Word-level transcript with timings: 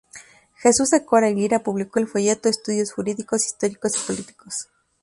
Jesús 0.55 0.89
de 0.89 1.05
Cora 1.05 1.29
y 1.29 1.35
Lira 1.35 1.61
publicó 1.61 1.99
el 1.99 2.07
folleto 2.07 2.49
"Estudios 2.49 2.91
jurídicos, 2.91 3.45
históricos 3.45 3.93
y 3.97 4.07
políticos. 4.07 4.67